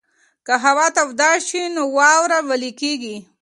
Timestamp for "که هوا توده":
0.45-1.29